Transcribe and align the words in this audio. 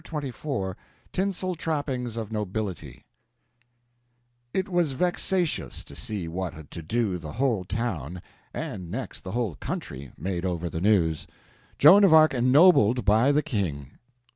Chapter 0.03 0.09
24 0.09 0.77
Tinsel 1.13 1.53
Trappings 1.53 2.17
of 2.17 2.31
Nobility 2.31 3.05
IT 4.51 4.67
WAS 4.67 4.93
vexatious 4.93 5.83
to 5.83 5.95
see 5.95 6.27
what 6.27 6.57
a 6.57 6.63
to 6.63 6.81
do 6.81 7.19
the 7.19 7.33
whole 7.33 7.63
town, 7.63 8.19
and 8.51 8.89
next 8.89 9.21
the 9.23 9.33
whole 9.33 9.53
country, 9.57 10.11
made 10.17 10.43
over 10.43 10.71
the 10.71 10.81
news. 10.81 11.27
Joan 11.77 12.03
of 12.03 12.15
Arc 12.15 12.33
ennobled 12.33 13.05
by 13.05 13.31
the 13.31 13.43
King! 13.43 13.99